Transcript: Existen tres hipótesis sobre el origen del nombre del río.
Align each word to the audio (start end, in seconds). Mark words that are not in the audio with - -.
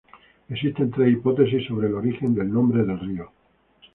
Existen 0.49 0.89
tres 0.89 1.09
hipótesis 1.13 1.67
sobre 1.67 1.85
el 1.87 1.93
origen 1.93 2.33
del 2.33 2.51
nombre 2.51 2.83
del 2.83 2.97
río. 2.99 3.31